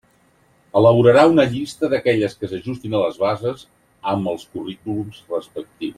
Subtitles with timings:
[0.79, 3.67] Elaborarà una llista d'aquelles que s'ajustin a les bases,
[4.15, 5.89] amb els currículums respectius.